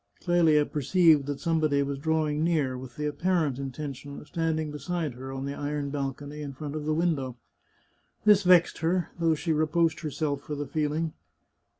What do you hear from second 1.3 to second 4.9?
somebody was drawing near, with the apparent intention of standing